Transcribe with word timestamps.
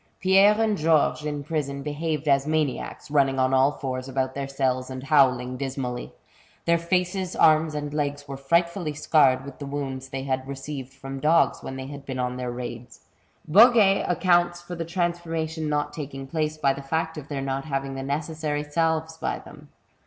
Pierre 0.19 0.59
and 0.59 0.79
Georges 0.79 1.27
in 1.27 1.43
prison 1.43 1.83
behaved 1.83 2.27
as 2.27 2.47
maniacs, 2.47 3.11
running 3.11 3.37
on 3.37 3.53
all 3.53 3.71
fours 3.73 4.09
about 4.09 4.33
their 4.33 4.47
cells 4.47 4.89
and 4.89 5.03
howling 5.03 5.57
dismally. 5.57 6.11
Their 6.65 6.79
faces, 6.79 7.35
arms, 7.35 7.75
and 7.75 7.93
legs 7.93 8.27
were 8.27 8.35
frightfally 8.35 8.97
scarred 8.97 9.45
with 9.45 9.59
the 9.59 9.67
wounds 9.67 10.09
they 10.09 10.23
had 10.23 10.47
received 10.47 10.91
from 10.91 11.19
dogs 11.19 11.61
when 11.61 11.75
they 11.75 11.85
had 11.85 12.03
been 12.03 12.17
on 12.17 12.37
their 12.37 12.49
raids. 12.51 13.01
Boguet 13.47 14.03
accounts 14.09 14.59
for 14.59 14.73
the 14.73 14.85
transformation 14.85 15.69
not 15.69 15.93
taking 15.93 16.25
place, 16.25 16.57
by 16.57 16.73
the 16.73 16.81
&ct 16.81 17.15
of 17.19 17.27
their 17.27 17.43
not 17.43 17.65
having 17.65 17.93
the 17.93 18.01
necessary 18.01 18.63
salves 18.63 19.17
by 19.19 19.37
them. 19.37 19.69